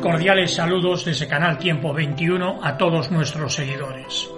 [0.00, 4.30] Cordiales saludos desde Canal Tiempo 21 a todos nuestros seguidores.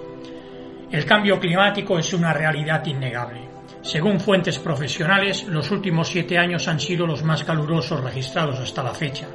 [0.91, 3.47] El cambio climático es una realidad innegable.
[3.81, 8.93] Según fuentes profesionales, los últimos siete años han sido los más calurosos registrados hasta la
[8.93, 9.27] fecha.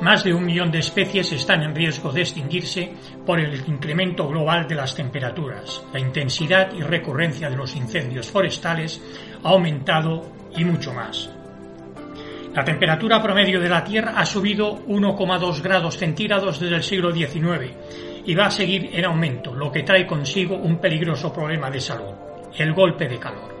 [0.00, 2.92] Más de un millón de especies están en riesgo de extinguirse
[3.26, 5.82] por el incremento global de las temperaturas.
[5.92, 9.00] La intensidad y recurrencia de los incendios forestales
[9.44, 11.30] ha aumentado y mucho más.
[12.54, 17.72] La temperatura promedio de la Tierra ha subido 1,2 grados centígrados desde el siglo XIX
[18.24, 22.14] y va a seguir en aumento, lo que trae consigo un peligroso problema de salud,
[22.56, 23.56] el golpe de calor.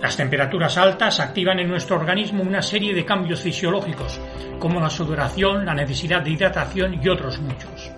[0.00, 4.20] Las temperaturas altas activan en nuestro organismo una serie de cambios fisiológicos,
[4.58, 7.90] como la sudoración, la necesidad de hidratación y otros muchos.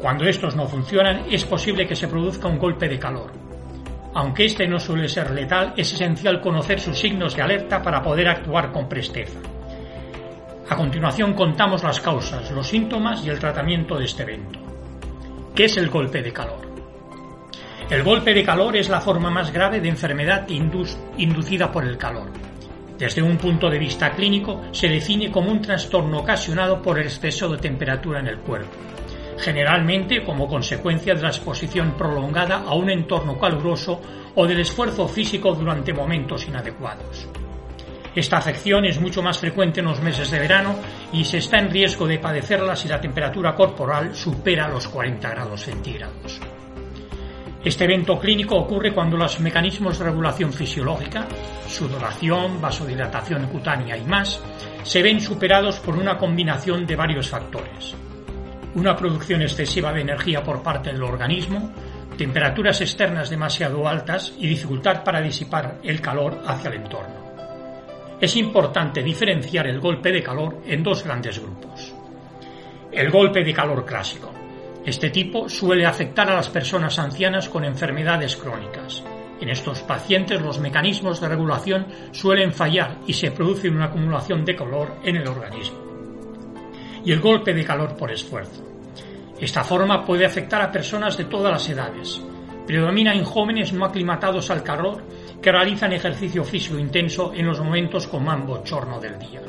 [0.00, 3.45] Cuando estos no funcionan, es posible que se produzca un golpe de calor.
[4.16, 8.28] Aunque este no suele ser letal, es esencial conocer sus signos de alerta para poder
[8.28, 9.38] actuar con presteza.
[10.70, 14.58] A continuación contamos las causas, los síntomas y el tratamiento de este evento.
[15.54, 16.66] ¿Qué es el golpe de calor?
[17.90, 22.32] El golpe de calor es la forma más grave de enfermedad inducida por el calor.
[22.96, 27.50] Desde un punto de vista clínico, se define como un trastorno ocasionado por el exceso
[27.50, 28.74] de temperatura en el cuerpo
[29.38, 34.00] generalmente como consecuencia de la exposición prolongada a un entorno caluroso
[34.34, 37.28] o del esfuerzo físico durante momentos inadecuados.
[38.14, 40.76] Esta afección es mucho más frecuente en los meses de verano
[41.12, 45.60] y se está en riesgo de padecerla si la temperatura corporal supera los 40 grados
[45.60, 46.40] centígrados.
[47.62, 51.26] Este evento clínico ocurre cuando los mecanismos de regulación fisiológica,
[51.68, 54.40] sudoración, vasodilatación cutánea y más,
[54.82, 57.96] se ven superados por una combinación de varios factores
[58.76, 61.72] una producción excesiva de energía por parte del organismo,
[62.18, 67.26] temperaturas externas demasiado altas y dificultad para disipar el calor hacia el entorno.
[68.20, 71.94] Es importante diferenciar el golpe de calor en dos grandes grupos.
[72.92, 74.30] El golpe de calor clásico.
[74.84, 79.02] Este tipo suele afectar a las personas ancianas con enfermedades crónicas.
[79.40, 84.54] En estos pacientes los mecanismos de regulación suelen fallar y se produce una acumulación de
[84.54, 85.85] calor en el organismo
[87.06, 88.64] y el golpe de calor por esfuerzo.
[89.40, 92.20] Esta forma puede afectar a personas de todas las edades.
[92.66, 95.04] Predomina en jóvenes no aclimatados al calor
[95.40, 99.40] que realizan ejercicio físico intenso en los momentos con más bochorno del día.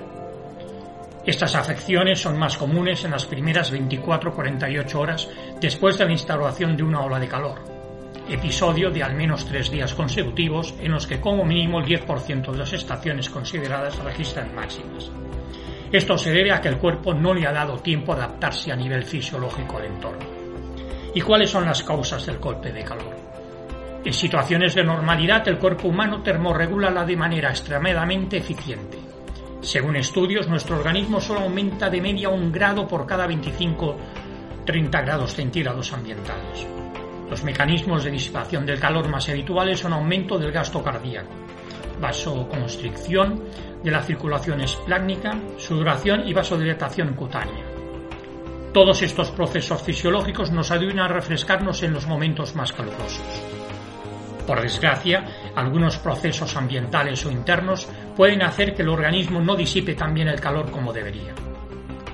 [1.26, 5.28] Estas afecciones son más comunes en las primeras 24-48 horas
[5.60, 7.58] después de la instalación de una ola de calor,
[8.30, 12.58] episodio de al menos tres días consecutivos en los que como mínimo el 10% de
[12.58, 15.12] las estaciones consideradas registran máximas.
[15.92, 18.76] Esto se debe a que el cuerpo no le ha dado tiempo a adaptarse a
[18.76, 20.26] nivel fisiológico al entorno.
[21.14, 23.16] ¿Y cuáles son las causas del golpe de calor?
[24.04, 28.98] En situaciones de normalidad, el cuerpo humano termorregula de manera extremadamente eficiente.
[29.62, 33.98] Según estudios, nuestro organismo solo aumenta de media un grado por cada 25-30
[34.92, 36.68] grados centígrados ambientales.
[37.30, 41.32] Los mecanismos de disipación del calor más habituales son aumento del gasto cardíaco,
[42.00, 43.44] vasoconstricción
[43.84, 47.66] de la circulación esplácnica, sudoración y vasodilatación cutánea.
[48.74, 53.26] Todos estos procesos fisiológicos nos ayudan a refrescarnos en los momentos más calurosos.
[54.46, 55.26] Por desgracia,
[55.56, 60.40] algunos procesos ambientales o internos pueden hacer que el organismo no disipe tan bien el
[60.40, 61.34] calor como debería.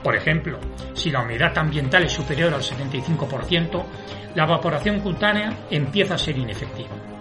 [0.03, 0.59] Por ejemplo,
[0.93, 3.83] si la humedad ambiental es superior al 75%,
[4.35, 7.12] la evaporación cutánea empieza a ser inefectiva.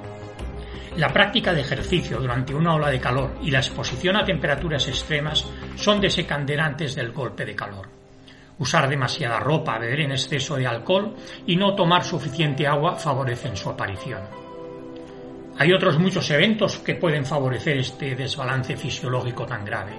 [0.96, 5.46] La práctica de ejercicio durante una ola de calor y la exposición a temperaturas extremas
[5.74, 7.88] son desencadenantes del golpe de calor.
[8.58, 11.16] Usar demasiada ropa, beber en exceso de alcohol
[11.46, 14.20] y no tomar suficiente agua favorecen su aparición.
[15.58, 19.94] Hay otros muchos eventos que pueden favorecer este desbalance fisiológico tan grave.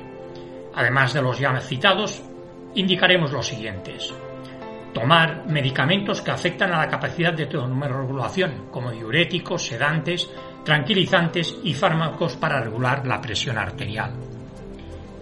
[0.75, 2.23] Además de los ya citados,
[2.75, 4.13] indicaremos los siguientes.
[4.93, 10.29] Tomar medicamentos que afectan a la capacidad de termorregulación, como diuréticos, sedantes,
[10.63, 14.13] tranquilizantes y fármacos para regular la presión arterial.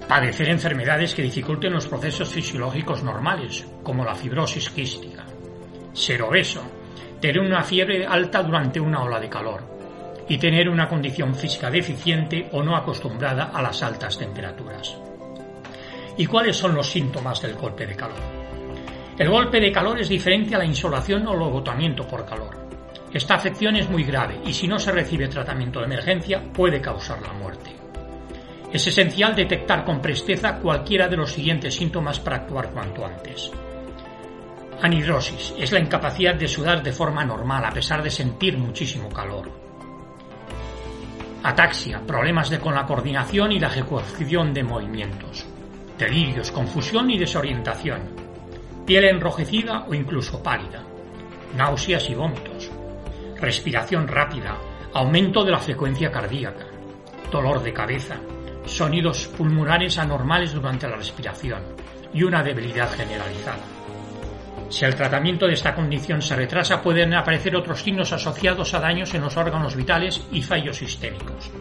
[0.08, 5.26] Padecer enfermedades que dificulten los procesos fisiológicos normales, como la fibrosis quística.
[5.94, 6.62] Ser obeso.
[7.20, 9.64] Tener una fiebre alta durante una ola de calor.
[10.28, 14.98] Y tener una condición física deficiente o no acostumbrada a las altas temperaturas.
[16.18, 18.20] ¿Y cuáles son los síntomas del golpe de calor?
[19.18, 22.61] El golpe de calor es diferente a la insolación o el agotamiento por calor.
[23.14, 27.22] Esta afección es muy grave y si no se recibe tratamiento de emergencia puede causar
[27.22, 27.76] la muerte.
[28.72, 33.52] Es esencial detectar con presteza cualquiera de los siguientes síntomas para actuar cuanto antes.
[34.82, 39.52] Anhidrosis es la incapacidad de sudar de forma normal a pesar de sentir muchísimo calor.
[41.44, 45.46] Ataxia, problemas de con la coordinación y la ejecución de movimientos.
[45.98, 48.02] delirios, confusión y desorientación,
[48.88, 50.82] piel enrojecida o incluso pálida,
[51.56, 52.51] náuseas y vómitos,
[53.42, 54.56] respiración rápida,
[54.94, 56.68] aumento de la frecuencia cardíaca,
[57.32, 58.18] dolor de cabeza,
[58.66, 61.64] sonidos pulmonares anormales durante la respiración
[62.14, 63.64] y una debilidad generalizada.
[64.70, 69.14] Si el tratamiento de esta condición se retrasa, pueden aparecer otros signos asociados a daños
[69.14, 71.52] en los órganos vitales y fallos sistémicos.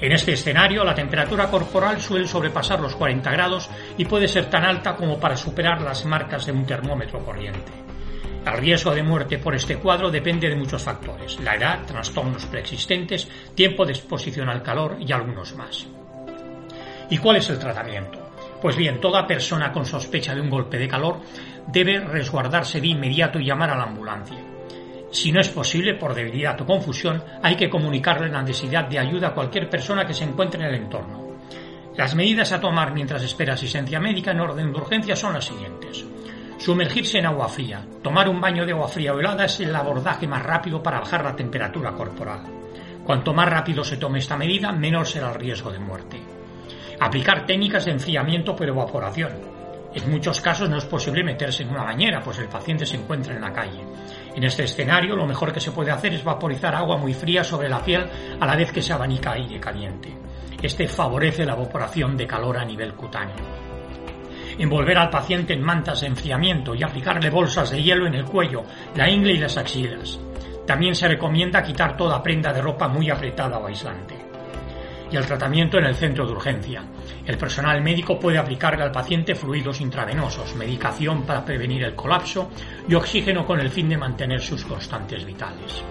[0.00, 4.64] En este escenario, la temperatura corporal suele sobrepasar los 40 grados y puede ser tan
[4.64, 7.87] alta como para superar las marcas de un termómetro corriente.
[8.48, 13.28] El riesgo de muerte por este cuadro depende de muchos factores, la edad, trastornos preexistentes,
[13.54, 15.86] tiempo de exposición al calor y algunos más.
[17.10, 18.30] ¿Y cuál es el tratamiento?
[18.62, 21.20] Pues bien, toda persona con sospecha de un golpe de calor
[21.66, 24.38] debe resguardarse de inmediato y llamar a la ambulancia.
[25.10, 29.28] Si no es posible, por debilidad o confusión, hay que comunicarle la necesidad de ayuda
[29.28, 31.36] a cualquier persona que se encuentre en el entorno.
[31.96, 36.06] Las medidas a tomar mientras espera asistencia médica en orden de urgencia son las siguientes.
[36.58, 37.86] Sumergirse en agua fría.
[38.02, 41.24] Tomar un baño de agua fría o helada es el abordaje más rápido para bajar
[41.24, 42.42] la temperatura corporal.
[43.04, 46.20] Cuanto más rápido se tome esta medida, menor será el riesgo de muerte.
[46.98, 49.32] Aplicar técnicas de enfriamiento por evaporación.
[49.94, 53.34] En muchos casos no es posible meterse en una bañera, pues el paciente se encuentra
[53.34, 53.80] en la calle.
[54.34, 57.68] En este escenario, lo mejor que se puede hacer es vaporizar agua muy fría sobre
[57.68, 58.04] la piel
[58.38, 60.12] a la vez que se abanica aire caliente.
[60.60, 63.67] Este favorece la evaporación de calor a nivel cutáneo.
[64.58, 68.64] Envolver al paciente en mantas de enfriamiento y aplicarle bolsas de hielo en el cuello,
[68.96, 70.18] la ingle y las axilas.
[70.66, 74.28] También se recomienda quitar toda prenda de ropa muy apretada o aislante
[75.10, 76.84] y el tratamiento en el centro de urgencia.
[77.24, 82.50] El personal médico puede aplicarle al paciente fluidos intravenosos, medicación para prevenir el colapso
[82.88, 85.82] y oxígeno con el fin de mantener sus constantes vitales.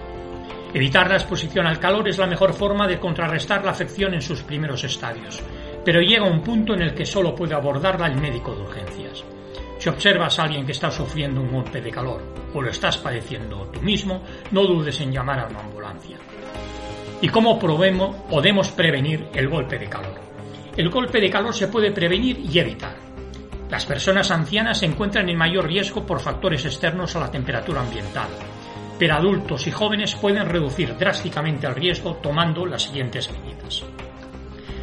[0.74, 4.42] Evitar la exposición al calor es la mejor forma de contrarrestar la afección en sus
[4.42, 5.42] primeros estadios,
[5.88, 9.24] pero llega un punto en el que solo puede abordarla el médico de urgencias.
[9.78, 13.70] Si observas a alguien que está sufriendo un golpe de calor o lo estás padeciendo
[13.72, 16.18] tú mismo, no dudes en llamar a una ambulancia
[17.22, 20.20] y cómo podemos prevenir el golpe de calor.
[20.76, 22.96] El golpe de calor se puede prevenir y evitar.
[23.70, 28.28] Las personas ancianas se encuentran en mayor riesgo por factores externos a la temperatura ambiental,
[28.98, 33.86] pero adultos y jóvenes pueden reducir drásticamente el riesgo tomando las siguientes medidas.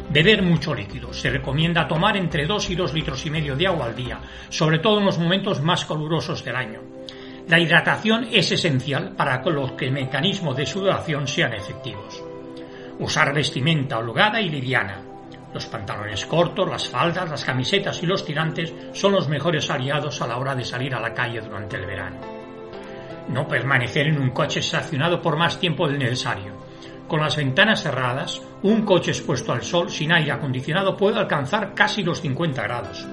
[0.08, 1.12] Beber mucho líquido.
[1.12, 4.78] Se recomienda tomar entre 2 y 2 litros y medio de agua al día, sobre
[4.78, 6.80] todo en los momentos más calurosos del año.
[7.48, 12.22] La hidratación es esencial para que los mecanismos de sudoración sean efectivos.
[12.98, 15.02] Usar vestimenta holgada y liviana.
[15.52, 20.26] Los pantalones cortos, las faldas, las camisetas y los tirantes son los mejores aliados a
[20.26, 22.18] la hora de salir a la calle durante el verano.
[23.28, 26.65] No permanecer en un coche estacionado por más tiempo del necesario.
[27.08, 32.02] Con las ventanas cerradas, un coche expuesto al sol sin aire acondicionado puede alcanzar casi
[32.02, 33.06] los 50 grados.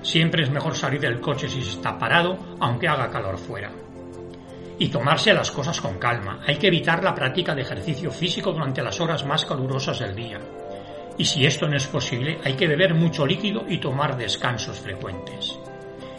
[0.00, 3.70] Siempre es mejor salir del coche si se está parado, aunque haga calor fuera.
[4.78, 6.40] Y tomarse las cosas con calma.
[6.46, 10.40] Hay que evitar la práctica de ejercicio físico durante las horas más calurosas del día.
[11.18, 15.58] Y si esto no es posible, hay que beber mucho líquido y tomar descansos frecuentes.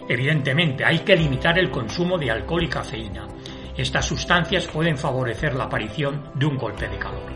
[0.08, 3.28] Evidentemente, hay que limitar el consumo de alcohol y cafeína.
[3.78, 7.32] Estas sustancias pueden favorecer la aparición de un golpe de calor.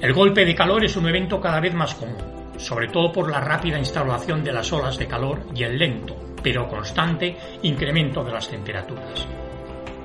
[0.00, 3.40] El golpe de calor es un evento cada vez más común sobre todo por la
[3.40, 8.48] rápida instalación de las olas de calor y el lento, pero constante, incremento de las
[8.48, 9.26] temperaturas.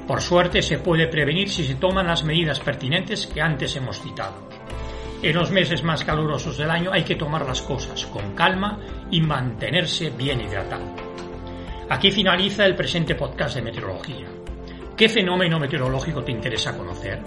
[0.07, 4.47] Por suerte se puede prevenir si se toman las medidas pertinentes que antes hemos citado.
[5.21, 9.21] En los meses más calurosos del año hay que tomar las cosas con calma y
[9.21, 10.83] mantenerse bien hidratado.
[11.89, 14.42] Aquí finaliza el presente podcast de meteorología.
[14.97, 17.21] ¿Qué fenómeno meteorológico te interesa conocer?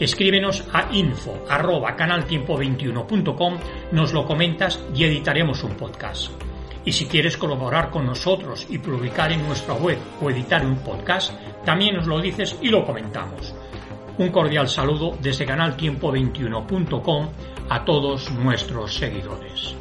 [0.00, 3.58] escríbenos a info arroba canaltiempo21.com,
[3.92, 6.32] nos lo comentas y editaremos un podcast.
[6.84, 11.34] Y si quieres colaborar con nosotros y publicar en nuestra web o editar un podcast,
[11.64, 13.54] también nos lo dices y lo comentamos.
[14.16, 17.28] Un cordial saludo desde canaltiempo21.com
[17.68, 19.76] a todos nuestros seguidores.